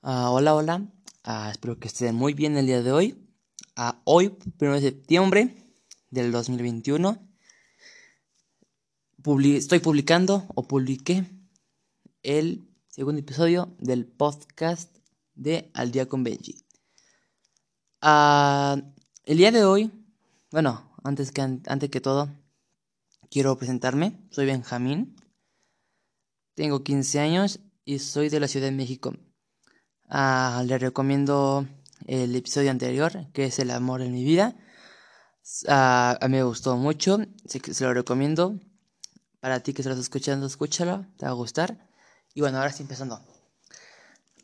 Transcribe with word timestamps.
Ah, 0.00 0.30
hola, 0.30 0.54
hola. 0.54 0.86
Ah, 1.24 1.48
espero 1.50 1.80
que 1.80 1.88
estén 1.88 2.14
muy 2.14 2.32
bien 2.32 2.56
el 2.56 2.66
día 2.66 2.82
de 2.82 2.92
hoy. 2.92 3.28
Ah, 3.74 4.00
hoy, 4.04 4.38
1 4.60 4.74
de 4.74 4.80
septiembre 4.80 5.56
del 6.10 6.30
2021, 6.30 7.18
estoy 9.56 9.80
publicando 9.80 10.46
o 10.54 10.68
publiqué 10.68 11.24
el 12.22 12.68
segundo 12.86 13.20
episodio 13.20 13.74
del 13.80 14.06
podcast 14.06 14.96
de 15.34 15.68
Al 15.74 15.90
Día 15.90 16.06
con 16.08 16.22
Benji. 16.22 16.64
el 18.00 19.36
día 19.36 19.50
de 19.50 19.64
hoy, 19.64 19.90
bueno, 20.52 20.92
antes 21.02 21.32
que, 21.32 21.40
antes 21.40 21.90
que 21.90 22.00
todo, 22.00 22.30
quiero 23.30 23.58
presentarme. 23.58 24.16
Soy 24.30 24.46
Benjamín. 24.46 25.16
Tengo 26.54 26.84
15 26.84 27.18
años 27.18 27.58
y 27.84 27.98
soy 27.98 28.28
de 28.28 28.38
la 28.38 28.46
Ciudad 28.46 28.66
de 28.66 28.72
México. 28.72 29.12
Ah, 30.10 30.62
le 30.66 30.78
recomiendo 30.78 31.66
el 32.06 32.34
episodio 32.34 32.70
anterior, 32.70 33.26
que 33.34 33.44
es 33.44 33.58
El 33.58 33.70
amor 33.70 34.00
en 34.00 34.12
mi 34.12 34.24
vida. 34.24 34.56
Ah, 35.68 36.16
a 36.20 36.28
mí 36.28 36.36
me 36.36 36.42
gustó 36.44 36.76
mucho, 36.76 37.18
se, 37.44 37.60
se 37.74 37.84
lo 37.84 37.92
recomiendo. 37.92 38.58
Para 39.40 39.60
ti 39.60 39.72
que 39.72 39.82
estás 39.82 39.98
escuchando, 39.98 40.46
escúchalo, 40.46 41.06
te 41.16 41.26
va 41.26 41.32
a 41.32 41.34
gustar. 41.34 41.88
Y 42.34 42.40
bueno, 42.40 42.58
ahora 42.58 42.72
sí 42.72 42.82
empezando. 42.82 43.20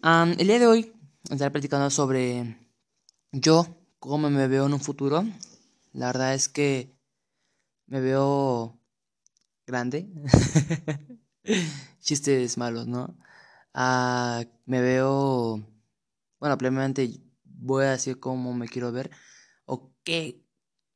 el 0.03 0.47
día 0.47 0.59
de 0.59 0.67
hoy 0.67 0.93
estaré 1.31 1.51
platicando 1.51 1.89
sobre 1.91 2.59
yo, 3.33 3.67
cómo 3.99 4.29
me 4.31 4.47
veo 4.49 4.67
en 4.67 4.75
un 4.75 4.81
futuro. 4.81 5.25
La 5.93 6.07
verdad 6.07 6.35
es 6.35 6.49
que 6.49 6.95
me 7.87 8.01
veo 8.01 8.79
grande. 9.67 10.09
Chistes 12.01 12.59
malos, 12.59 12.87
¿no? 12.87 13.17
Ah, 13.75 14.45
me 14.67 14.81
veo, 14.81 15.61
bueno, 16.41 16.59
primeramente 16.59 17.21
voy 17.45 17.85
a 17.87 17.91
decir 17.93 18.21
cómo 18.21 18.55
me 18.55 18.69
quiero 18.69 18.93
ver 18.93 19.11
o 19.67 19.93
qué, 20.05 20.45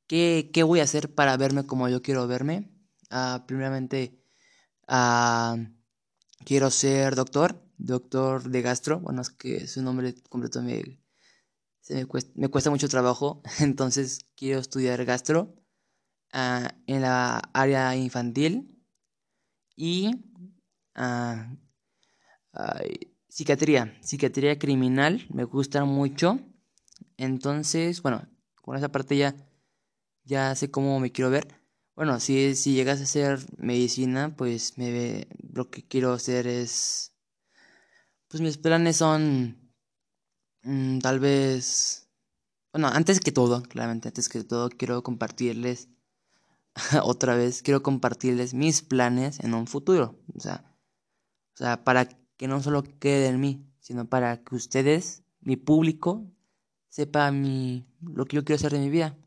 qué, 0.07 0.51
qué 0.53 0.63
voy 0.63 0.81
a 0.81 0.85
hacer 0.85 1.15
para 1.15 1.37
verme 1.37 1.67
como 1.67 1.89
yo 1.89 2.03
quiero 2.03 2.27
verme. 2.29 2.71
Ah, 3.11 3.45
primeramente, 3.49 4.23
ah, 4.89 5.57
quiero 6.45 6.71
ser 6.71 7.15
doctor, 7.17 7.63
doctor 7.79 8.51
de 8.51 8.63
gastro. 8.63 9.01
Bueno, 9.01 9.23
es 9.23 9.31
que 9.31 9.67
su 9.67 9.83
nombre 9.83 10.15
completo 10.29 10.63
me, 10.63 11.01
me, 11.91 12.07
cuesta, 12.07 12.33
me 12.37 12.49
cuesta 12.49 12.71
mucho 12.71 12.89
trabajo, 12.89 13.43
entonces 13.61 14.21
quiero 14.37 14.61
estudiar 14.61 15.05
gastro 15.05 15.55
en 16.33 17.03
la 17.03 17.39
área 17.55 17.97
infantil 17.97 18.85
y 19.77 20.11
psiquiatría, 23.29 23.97
psiquiatría 24.03 24.59
criminal, 24.59 25.27
me 25.31 25.45
gusta 25.45 25.85
mucho. 25.85 26.41
Entonces, 27.17 28.03
bueno, 28.03 28.29
con 28.63 28.77
esa 28.77 28.91
parte 28.91 29.17
ya, 29.17 29.35
ya 30.25 30.55
sé 30.55 30.71
cómo 30.71 31.01
me 31.01 31.13
quiero 31.13 31.31
ver. 31.31 31.59
Bueno, 31.95 32.21
si, 32.21 32.55
si 32.55 32.75
llegas 32.75 33.01
a 33.01 33.05
hacer 33.05 33.41
medicina, 33.57 34.35
pues 34.37 34.79
me, 34.79 35.27
lo 35.53 35.69
que 35.71 35.87
quiero 35.87 36.13
hacer 36.13 36.47
es... 36.47 37.13
Pues 38.29 38.41
mis 38.41 38.59
planes 38.59 38.97
son... 38.97 39.73
Mm, 40.63 41.01
tal 41.01 41.19
vez... 41.19 42.09
Bueno, 42.73 42.89
antes 42.89 43.21
que 43.21 43.33
todo, 43.33 43.63
claramente, 43.63 44.09
antes 44.09 44.29
que 44.29 44.45
todo, 44.45 44.69
quiero 44.71 45.03
compartirles... 45.03 45.89
otra 47.03 47.35
vez, 47.35 47.63
quiero 47.63 47.83
compartirles 47.83 48.55
mis 48.55 48.83
planes 48.83 49.41
en 49.41 49.55
un 49.55 49.67
futuro. 49.67 50.21
O 50.37 50.41
sea, 50.41 50.77
o 51.55 51.57
sea, 51.57 51.83
para 51.83 52.09
que 52.39 52.49
no 52.49 52.63
solo 52.63 52.83
quede 52.83 53.27
en 53.27 53.41
mí, 53.41 53.67
sino 53.81 54.09
para 54.09 54.43
que 54.43 54.55
ustedes, 54.55 55.25
mi 55.41 55.57
público, 55.57 56.25
sepa 56.89 57.31
mi, 57.33 57.87
lo 58.01 58.25
que 58.25 58.37
yo 58.37 58.45
quiero 58.45 58.57
hacer 58.57 58.73
de 58.73 58.79
mi 58.79 58.89
vida. 58.89 59.19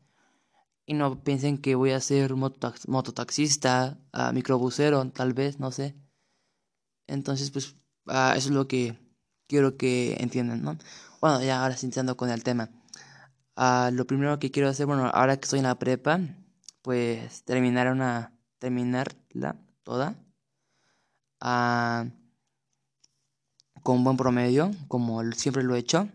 Y 0.86 0.94
no 0.94 1.22
piensen 1.22 1.58
que 1.58 1.76
voy 1.76 1.92
a 1.92 2.00
ser 2.00 2.34
mototaxista, 2.34 4.00
a 4.12 4.32
microbusero, 4.32 5.08
tal 5.10 5.34
vez, 5.34 5.60
no 5.60 5.70
sé. 5.70 5.94
Entonces, 7.06 7.50
pues, 7.50 7.76
eso 8.06 8.34
es 8.34 8.50
lo 8.50 8.66
que 8.66 8.98
quiero 9.46 9.76
que 9.76 10.16
entiendan, 10.18 10.62
¿no? 10.62 10.78
Bueno, 11.20 11.42
ya 11.42 11.62
ahora 11.62 11.76
sí 11.76 11.88
con 12.16 12.30
el 12.30 12.42
tema. 12.42 12.70
lo 13.92 14.06
primero 14.06 14.38
que 14.38 14.50
quiero 14.50 14.68
hacer, 14.68 14.86
bueno, 14.86 15.10
ahora 15.12 15.36
que 15.36 15.44
estoy 15.44 15.60
en 15.60 15.66
la 15.66 15.78
prepa, 15.78 16.20
pues 16.82 17.44
terminar 17.44 17.92
una, 17.92 18.32
terminarla 18.58 19.56
toda 19.84 20.16
con 23.82 24.04
buen 24.04 24.16
promedio, 24.16 24.70
como 24.88 25.22
siempre 25.32 25.62
lo 25.62 25.74
he 25.74 25.80
hecho. 25.80 26.08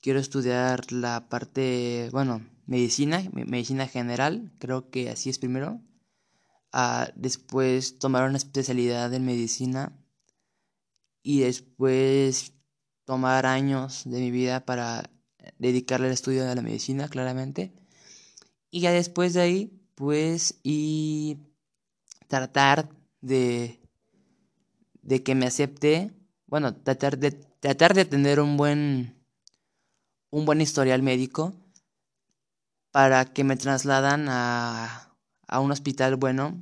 quiero 0.00 0.18
estudiar 0.18 0.92
la 0.92 1.28
parte, 1.28 2.08
bueno, 2.12 2.44
medicina, 2.66 3.22
medicina 3.32 3.86
general, 3.86 4.52
creo 4.58 4.90
que 4.90 5.10
así 5.10 5.30
es 5.30 5.38
primero. 5.38 5.80
Ah, 6.72 7.10
después 7.16 7.98
tomar 7.98 8.28
una 8.28 8.38
especialidad 8.38 9.12
en 9.12 9.26
medicina 9.26 9.92
y 11.22 11.40
después 11.40 12.54
tomar 13.04 13.46
años 13.46 14.02
de 14.06 14.20
mi 14.20 14.30
vida 14.30 14.64
para 14.64 15.10
dedicarle 15.58 16.06
al 16.06 16.14
estudio 16.14 16.44
de 16.44 16.54
la 16.54 16.62
medicina, 16.62 17.08
claramente. 17.08 17.72
Y 18.70 18.80
ya 18.80 18.92
después 18.92 19.34
de 19.34 19.42
ahí, 19.42 19.82
pues, 19.94 20.58
y 20.62 21.38
tratar 22.28 22.88
de 23.20 23.81
de 25.02 25.22
que 25.22 25.34
me 25.34 25.46
acepte, 25.46 26.12
bueno, 26.46 26.74
tratar 26.74 27.18
de, 27.18 27.32
tratar 27.32 27.94
de 27.94 28.04
tener 28.04 28.40
un 28.40 28.56
buen, 28.56 29.22
un 30.30 30.46
buen 30.46 30.60
historial 30.60 31.02
médico 31.02 31.54
para 32.90 33.24
que 33.26 33.44
me 33.44 33.56
trasladan 33.56 34.28
a, 34.28 35.16
a 35.48 35.60
un 35.60 35.70
hospital 35.72 36.16
bueno. 36.16 36.60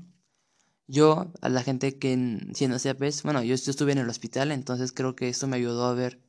Yo, 0.87 1.33
a 1.41 1.49
la 1.49 1.63
gente 1.63 1.99
que 1.99 2.41
si 2.53 2.67
no 2.67 2.79
sepas, 2.81 3.23
bueno, 3.23 3.45
yo, 3.45 3.55
estuve 3.55 3.93
en 3.93 3.99
el 3.99 4.09
hospital, 4.09 4.51
entonces 4.51 4.91
creo 4.91 5.15
que 5.15 5.29
esto 5.29 5.47
me 5.47 5.57
ayudó 5.57 5.85
a 5.85 5.95
ver 5.95 6.21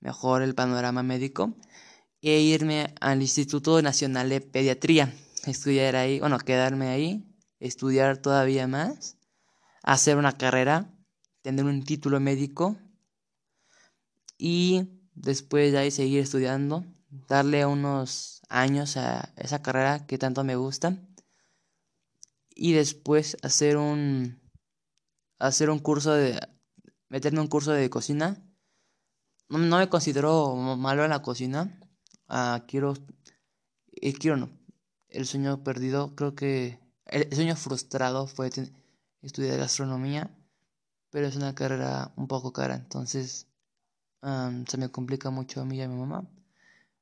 mejor 0.00 0.42
el 0.42 0.54
panorama 0.54 1.02
médico 1.02 1.54
e 2.22 2.40
irme 2.40 2.94
al 3.00 3.20
Instituto 3.20 3.80
Nacional 3.82 4.30
de 4.30 4.40
Pediatría, 4.40 5.14
estudiar 5.46 5.96
ahí, 5.96 6.18
bueno, 6.18 6.38
quedarme 6.38 6.88
ahí, 6.88 7.28
estudiar 7.60 8.16
todavía 8.16 8.66
más, 8.66 9.18
hacer 9.82 10.16
una 10.16 10.32
carrera 10.32 10.90
tener 11.42 11.64
un 11.64 11.82
título 11.84 12.20
médico 12.20 12.76
y 14.36 15.00
después 15.14 15.72
de 15.72 15.78
ahí 15.78 15.90
seguir 15.90 16.20
estudiando, 16.20 16.84
darle 17.10 17.66
unos 17.66 18.42
años 18.48 18.96
a 18.96 19.32
esa 19.36 19.62
carrera 19.62 20.06
que 20.06 20.18
tanto 20.18 20.44
me 20.44 20.56
gusta 20.56 20.96
y 22.54 22.72
después 22.72 23.36
hacer 23.42 23.76
un 23.76 24.40
hacer 25.38 25.70
un 25.70 25.78
curso 25.78 26.12
de 26.12 26.40
meterme 27.08 27.40
un 27.40 27.46
curso 27.48 27.72
de 27.72 27.88
cocina. 27.90 28.44
No, 29.48 29.78
me 29.78 29.88
considero 29.88 30.54
malo 30.56 31.04
en 31.04 31.10
la 31.10 31.22
cocina. 31.22 31.80
Ah, 32.28 32.64
quiero 32.66 32.94
eh, 33.92 34.12
quiero 34.12 34.36
no. 34.36 34.50
El 35.08 35.26
sueño 35.26 35.62
perdido, 35.64 36.14
creo 36.14 36.34
que 36.34 36.80
el 37.06 37.34
sueño 37.34 37.56
frustrado 37.56 38.26
fue 38.26 38.50
estudiar 39.22 39.58
gastronomía 39.58 40.37
pero 41.10 41.26
es 41.26 41.36
una 41.36 41.54
carrera 41.54 42.12
un 42.16 42.28
poco 42.28 42.52
cara, 42.52 42.76
entonces 42.76 43.46
se 44.66 44.78
me 44.78 44.90
complica 44.90 45.30
mucho 45.30 45.60
a 45.60 45.64
mí 45.64 45.78
y 45.78 45.82
a 45.82 45.88
mi 45.88 45.96
mamá. 45.96 46.28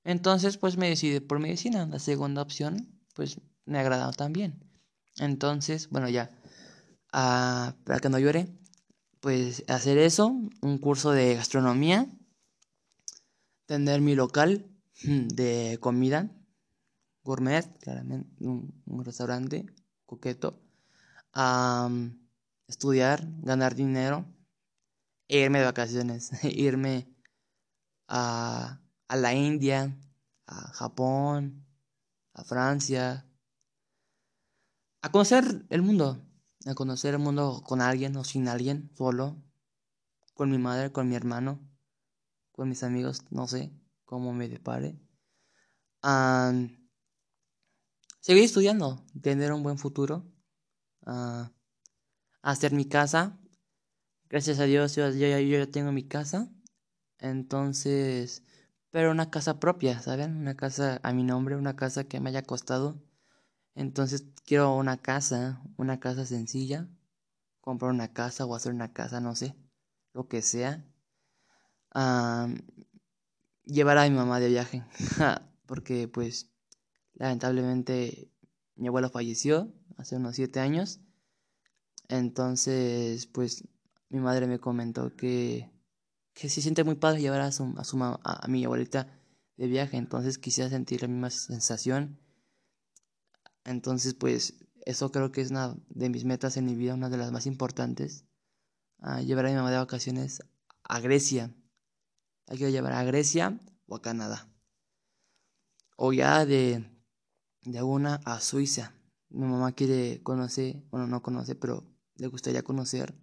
Entonces, 0.04 0.56
pues 0.58 0.76
me 0.76 0.88
decidí 0.88 1.18
por 1.20 1.38
medicina. 1.40 1.86
La 1.86 1.98
segunda 1.98 2.42
opción, 2.42 2.88
pues 3.14 3.40
me 3.64 3.78
ha 3.78 3.80
agradado 3.80 4.12
también. 4.12 4.62
Entonces, 5.18 5.88
bueno, 5.90 6.08
ya, 6.08 6.30
ah, 7.12 7.74
para 7.84 7.98
que 8.00 8.08
no 8.08 8.18
llore, 8.18 8.48
pues 9.20 9.64
hacer 9.66 9.98
eso, 9.98 10.28
un 10.60 10.78
curso 10.78 11.10
de 11.10 11.34
gastronomía, 11.34 12.06
tener 13.66 14.00
mi 14.00 14.14
local 14.14 14.66
de 15.02 15.78
comida, 15.80 16.30
gourmet, 17.24 17.66
claramente, 17.78 18.28
un, 18.44 19.04
restaurante 19.04 19.66
coqueto 20.04 20.60
estudiar, 22.68 23.26
ganar 23.42 23.74
dinero 23.74 24.24
e 25.28 25.38
irme 25.40 25.58
de 25.60 25.64
vacaciones, 25.64 26.30
irme 26.44 27.08
a, 28.08 28.80
a 29.08 29.16
la 29.16 29.34
India, 29.34 29.96
a 30.46 30.72
Japón, 30.72 31.66
a 32.34 32.44
Francia, 32.44 33.26
a 35.02 35.10
conocer 35.10 35.66
el 35.70 35.82
mundo, 35.82 36.22
a 36.66 36.74
conocer 36.74 37.14
el 37.14 37.20
mundo 37.20 37.62
con 37.64 37.80
alguien 37.80 38.16
o 38.16 38.24
sin 38.24 38.48
alguien, 38.48 38.90
solo, 38.96 39.42
con 40.34 40.50
mi 40.50 40.58
madre, 40.58 40.92
con 40.92 41.08
mi 41.08 41.14
hermano, 41.14 41.60
con 42.52 42.68
mis 42.68 42.82
amigos, 42.82 43.22
no 43.30 43.46
sé 43.46 43.72
cómo 44.04 44.32
me 44.32 44.48
depare. 44.48 44.98
seguir 48.20 48.44
estudiando, 48.44 49.04
tener 49.22 49.52
un 49.52 49.62
buen 49.62 49.78
futuro. 49.78 50.24
Uh, 51.06 51.55
hacer 52.50 52.72
mi 52.72 52.86
casa, 52.86 53.38
Gracias 54.28 54.58
a 54.58 54.64
Dios 54.64 54.96
yo, 54.96 55.08
yo, 55.10 55.38
ya 55.38 55.66
tengo 55.70 55.92
mi 55.92 56.02
casa. 56.02 56.48
Entonces, 57.18 58.44
pero 58.90 59.10
una 59.12 59.30
casa 59.30 59.60
propia, 59.60 60.00
¿saben? 60.00 60.36
Una 60.36 60.56
casa 60.56 61.00
a 61.02 61.12
mi 61.12 61.22
nombre, 61.22 61.56
una 61.56 61.76
casa 61.76 62.04
que 62.04 62.20
me 62.20 62.30
haya 62.30 62.42
costado. 62.42 63.00
Entonces 63.74 64.26
quiero 64.44 64.74
una 64.74 64.98
casa, 64.98 65.62
una 65.76 66.00
casa 66.00 66.26
sencilla. 66.26 66.88
Comprar 67.60 67.92
una 67.92 68.12
casa 68.12 68.46
o 68.46 68.54
hacer 68.54 68.72
una 68.72 68.92
casa, 68.92 69.20
no 69.20 69.36
sé, 69.36 69.54
lo 70.12 70.28
que 70.28 70.42
sea. 70.42 70.84
llevar 73.64 73.98
a 73.98 74.08
mi 74.08 74.16
mamá 74.16 74.40
de 74.40 74.48
viaje. 74.48 74.84
Porque 75.66 76.08
pues 76.08 76.50
lamentablemente 77.14 78.30
mi 78.76 78.88
abuelo 78.88 79.10
falleció 79.10 79.72
hace 79.96 80.16
unos 80.16 80.36
siete 80.36 80.60
años. 80.60 81.00
Entonces, 82.08 83.26
pues 83.26 83.64
mi 84.08 84.20
madre 84.20 84.46
me 84.46 84.58
comentó 84.58 85.14
que, 85.16 85.70
que 86.34 86.48
se 86.48 86.62
siente 86.62 86.84
muy 86.84 86.94
padre 86.94 87.20
llevar 87.20 87.40
a, 87.40 87.52
su, 87.52 87.74
a, 87.76 87.84
su, 87.84 88.02
a, 88.02 88.46
mi 88.48 88.64
abuelita 88.64 89.08
de 89.56 89.66
viaje. 89.66 89.96
Entonces 89.96 90.38
quisiera 90.38 90.70
sentir 90.70 91.02
la 91.02 91.08
misma 91.08 91.30
sensación. 91.30 92.20
Entonces, 93.64 94.14
pues 94.14 94.54
eso 94.84 95.10
creo 95.10 95.32
que 95.32 95.40
es 95.40 95.50
una 95.50 95.76
de 95.88 96.08
mis 96.08 96.24
metas 96.24 96.56
en 96.56 96.66
mi 96.66 96.74
vida, 96.74 96.94
una 96.94 97.10
de 97.10 97.16
las 97.16 97.32
más 97.32 97.46
importantes. 97.46 98.24
llevar 99.24 99.46
a 99.46 99.50
mi 99.50 99.56
mamá 99.56 99.70
de 99.70 99.78
vacaciones 99.78 100.42
a 100.84 101.00
Grecia. 101.00 101.54
Hay 102.46 102.58
que 102.58 102.70
llevar 102.70 102.92
a 102.92 103.02
Grecia 103.04 103.60
o 103.86 103.96
a 103.96 104.02
Canadá. 104.02 104.48
O 105.96 106.12
ya 106.12 106.44
de 106.44 106.96
de 107.66 107.82
una 107.82 108.20
a 108.24 108.40
Suiza. 108.40 108.94
Mi 109.28 109.44
mamá 109.44 109.72
quiere 109.72 110.22
conocer, 110.22 110.84
bueno, 110.90 111.06
no 111.06 111.20
conoce, 111.20 111.56
pero 111.56 111.84
le 112.16 112.26
gustaría 112.26 112.62
conocer 112.62 113.14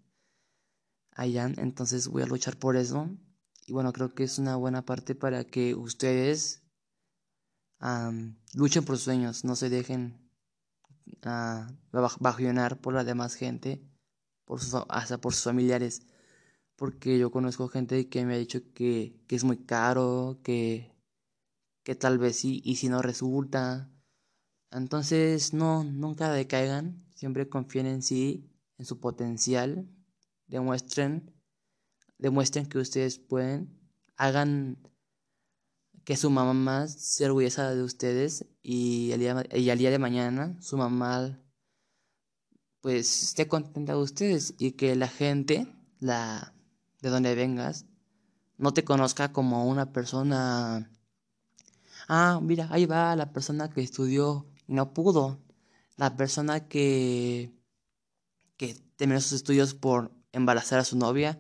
allá, 1.12 1.52
entonces 1.58 2.08
voy 2.08 2.24
a 2.24 2.28
luchar 2.28 2.58
por 2.58 2.76
eso. 2.76 3.10
Y 3.66 3.74
bueno, 3.74 3.94
creo 3.94 4.14
que 4.14 4.24
es 4.24 4.40
una 4.40 4.56
buena 4.56 4.86
parte 4.86 5.16
para 5.16 5.46
que 5.46 5.76
ustedes 5.76 6.64
luchen 8.54 8.86
por 8.86 8.96
sus 8.96 9.04
sueños, 9.04 9.44
no 9.44 9.56
se 9.56 9.70
dejen 9.70 10.30
uh, 11.26 12.78
por 12.82 12.94
la 12.94 13.04
demás 13.04 13.36
gente, 13.36 13.82
por 14.46 14.62
sus, 14.62 14.82
hasta 14.90 15.18
por 15.20 15.34
sus 15.34 15.44
familiares. 15.44 16.02
Porque 16.76 17.20
yo 17.20 17.32
conozco 17.32 17.68
gente 17.68 18.10
que 18.10 18.26
me 18.26 18.36
ha 18.36 18.38
dicho 18.38 18.62
que, 18.74 19.24
que 19.28 19.36
es 19.36 19.44
muy 19.44 19.58
caro, 19.58 20.40
que, 20.44 20.96
que 21.84 21.96
tal 21.96 22.18
vez 22.18 22.38
sí, 22.38 22.62
y 22.66 22.78
si 22.78 22.90
no 22.90 23.02
resulta, 23.02 23.94
entonces, 24.74 25.54
no, 25.54 25.84
nunca 25.84 26.32
decaigan, 26.32 27.06
siempre 27.14 27.48
confíen 27.48 27.86
en 27.86 28.02
sí, 28.02 28.50
en 28.78 28.86
su 28.86 29.00
potencial, 29.00 29.88
demuestren, 30.48 31.34
demuestren 32.18 32.66
que 32.66 32.80
ustedes 32.80 33.20
pueden, 33.20 33.80
hagan 34.18 34.78
que 36.04 36.18
su 36.18 36.30
mamá 36.30 36.88
se 36.88 37.26
orgullosa 37.26 37.74
de 37.74 37.84
ustedes 37.84 38.46
y 38.62 39.12
al, 39.14 39.20
día, 39.20 39.44
y 39.54 39.70
al 39.70 39.78
día 39.78 39.92
de 39.92 40.00
mañana 40.00 40.58
su 40.62 40.78
mamá 40.78 41.40
pues 42.82 43.24
esté 43.24 43.48
contenta 43.48 43.94
de 43.94 44.00
ustedes 44.00 44.56
y 44.58 44.74
que 44.74 44.96
la 44.96 45.08
gente, 45.08 45.68
la 46.00 46.54
de 47.02 47.10
donde 47.10 47.34
vengas, 47.34 47.86
no 48.58 48.74
te 48.74 48.84
conozca 48.84 49.32
como 49.32 49.66
una 49.68 49.94
persona, 49.94 50.92
ah, 52.10 52.40
mira, 52.42 52.68
ahí 52.72 52.86
va 52.86 53.16
la 53.16 53.32
persona 53.32 53.70
que 53.70 53.82
estudió 53.82 54.48
no 54.68 54.94
pudo. 54.94 55.40
La 55.96 56.18
persona 56.18 56.68
que, 56.68 57.54
que 58.64 58.76
terminó 58.96 59.20
sus 59.20 59.34
estudios 59.34 59.74
por 59.74 60.12
embarazar 60.32 60.80
a 60.80 60.86
su 60.86 60.98
novia, 60.98 61.38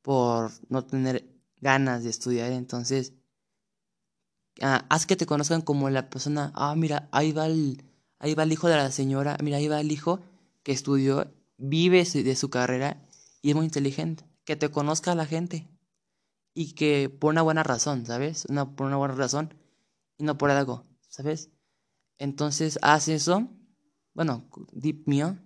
por 0.00 0.50
no 0.70 0.82
tener 0.82 1.30
ganas 1.60 2.02
de 2.02 2.08
estudiar, 2.08 2.50
entonces 2.52 3.12
ah, 4.62 4.86
haz 4.88 5.04
que 5.04 5.16
te 5.16 5.26
conozcan 5.26 5.60
como 5.60 5.90
la 5.90 6.08
persona, 6.08 6.50
ah, 6.54 6.74
mira, 6.76 7.10
ahí 7.12 7.32
va 7.32 7.44
el, 7.46 7.84
ahí 8.20 8.34
va 8.34 8.44
el 8.44 8.52
hijo 8.52 8.68
de 8.68 8.76
la 8.76 8.90
señora, 8.90 9.36
mira, 9.42 9.58
ahí 9.58 9.68
va 9.68 9.80
el 9.80 9.92
hijo 9.92 10.20
que 10.62 10.72
estudió, 10.72 11.30
vive 11.58 12.04
de 12.04 12.36
su 12.36 12.48
carrera 12.48 13.06
y 13.42 13.50
es 13.50 13.56
muy 13.56 13.66
inteligente, 13.66 14.24
que 14.44 14.56
te 14.56 14.70
conozca 14.70 15.14
la 15.14 15.26
gente 15.26 15.68
y 16.54 16.72
que 16.72 17.10
por 17.10 17.32
una 17.32 17.42
buena 17.42 17.62
razón, 17.62 18.06
¿sabes? 18.06 18.46
Una, 18.48 18.74
por 18.74 18.86
una 18.86 18.96
buena 18.96 19.14
razón 19.14 19.52
y 20.16 20.24
no 20.24 20.38
por 20.38 20.50
algo, 20.50 20.84
¿sabes? 21.10 21.50
Entonces 22.16 22.78
haz 22.80 23.08
eso. 23.08 23.46
Bueno, 24.14 24.48
deep 24.72 25.06
mío. 25.06 25.36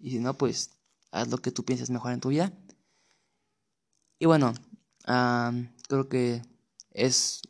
Y 0.00 0.10
si 0.10 0.18
no, 0.18 0.34
pues 0.34 0.70
haz 1.10 1.28
lo 1.28 1.38
que 1.38 1.52
tú 1.52 1.64
pienses 1.64 1.90
mejor 1.90 2.12
en 2.12 2.20
tu 2.20 2.30
vida. 2.30 2.52
Y 4.18 4.26
bueno, 4.26 4.54
creo 5.04 6.08
que 6.08 6.42
es. 6.90 7.42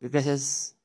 Gracias. 0.00 0.76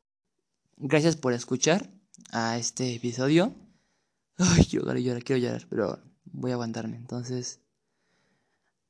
Gracias 0.78 1.18
por 1.18 1.34
escuchar 1.34 1.90
a 2.32 2.58
este 2.58 2.96
episodio. 2.96 3.54
Ay, 4.38 4.64
yo 4.66 4.82
llorar, 4.82 5.24
quiero 5.24 5.42
llorar, 5.42 5.66
pero 5.70 6.00
voy 6.26 6.52
a 6.52 6.54
aguantarme. 6.54 6.96
Entonces, 6.96 7.60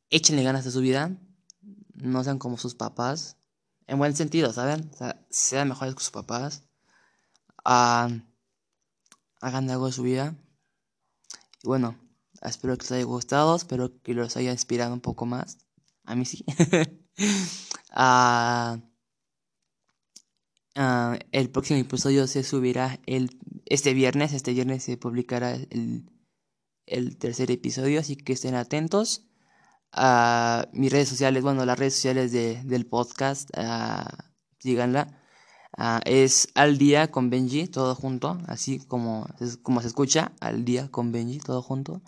échenle 0.09 0.43
ganas 0.43 0.67
a 0.67 0.71
su 0.71 0.81
vida. 0.81 1.17
No 1.93 2.23
sean 2.23 2.37
como 2.37 2.57
sus 2.57 2.75
papás. 2.75 3.37
En 3.87 3.97
buen 3.97 4.15
sentido, 4.15 4.53
¿saben? 4.53 4.89
O 4.93 4.97
sea, 4.97 5.25
sean 5.31 5.67
mejores 5.67 5.95
que 5.95 6.01
sus 6.01 6.11
papás. 6.11 6.63
Hagan 7.63 8.23
algo 9.41 9.87
de 9.87 9.91
su 9.91 10.03
vida. 10.03 10.35
Y 11.63 11.67
bueno, 11.67 11.97
espero 12.41 12.77
que 12.77 12.83
les 12.83 12.91
haya 12.93 13.03
gustado, 13.05 13.55
espero 13.55 14.01
que 14.01 14.13
los 14.13 14.37
haya 14.37 14.51
inspirado 14.51 14.93
un 14.93 15.01
poco 15.01 15.25
más. 15.25 15.57
A 16.03 16.15
mí 16.15 16.25
sí. 16.25 16.45
Ah, 17.91 18.79
ah, 20.75 21.17
el 21.31 21.49
próximo 21.49 21.79
episodio 21.79 22.27
se 22.27 22.43
subirá 22.43 22.99
el, 23.07 23.39
este 23.65 23.93
viernes. 23.93 24.31
Este 24.33 24.53
viernes 24.53 24.83
se 24.83 24.95
publicará 24.95 25.55
el, 25.55 26.09
el 26.85 27.17
tercer 27.17 27.51
episodio, 27.51 27.99
así 27.99 28.15
que 28.15 28.33
estén 28.33 28.55
atentos. 28.55 29.25
A 29.91 30.69
mis 30.71 30.91
redes 30.91 31.09
sociales, 31.09 31.43
bueno, 31.43 31.65
las 31.65 31.79
redes 31.79 31.95
sociales 31.95 32.31
de, 32.31 32.63
del 32.63 32.85
podcast, 32.85 33.49
síganla. 34.59 35.18
Ah, 35.77 36.01
es 36.05 36.49
Al 36.55 36.77
día 36.77 37.11
con 37.11 37.29
Benji, 37.29 37.67
todo 37.67 37.95
junto, 37.95 38.37
así 38.47 38.79
como, 38.79 39.27
como 39.63 39.81
se 39.81 39.87
escucha, 39.87 40.31
Al 40.39 40.65
día 40.65 40.89
con 40.89 41.11
Benji, 41.11 41.39
todo 41.39 41.61
junto. 41.61 42.01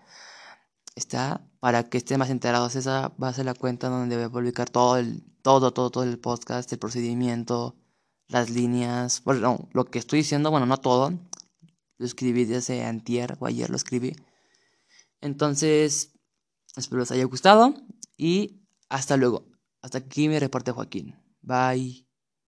Está 0.96 1.42
para 1.60 1.90
que 1.90 1.98
estén 1.98 2.20
más 2.20 2.30
enterados. 2.30 2.76
Esa 2.76 3.14
va 3.22 3.30
a 3.30 3.34
ser 3.34 3.46
la 3.46 3.54
cuenta 3.54 3.90
donde 3.90 4.16
voy 4.18 4.26
a 4.26 4.30
publicar 4.30 4.70
todo 4.70 4.98
el, 4.98 5.24
todo, 5.42 5.72
todo, 5.74 5.90
todo 5.90 6.04
el 6.04 6.20
podcast, 6.20 6.72
el 6.74 6.80
procedimiento, 6.80 7.76
las 8.28 8.50
líneas. 8.50 9.24
Bueno, 9.24 9.70
lo 9.74 9.86
que 9.86 10.00
estoy 10.00 10.20
diciendo, 10.20 10.52
bueno, 10.52 10.66
no 10.66 10.78
todo. 10.78 11.14
Lo 11.98 12.06
escribí 12.06 12.46
desde 12.46 12.84
antier 12.84 13.38
o 13.40 13.46
ayer 13.46 13.70
lo 13.70 13.76
escribí. 13.76 14.16
Entonces, 15.22 16.14
espero 16.76 17.02
les 17.02 17.12
haya 17.12 17.26
gustado 17.26 17.76
y 18.18 18.64
hasta 18.90 19.18
luego. 19.18 19.46
Hasta 19.82 20.00
aquí 20.00 20.28
mi 20.28 20.40
reporte 20.40 20.72
Joaquín. 20.72 21.16
Bye. 21.42 22.11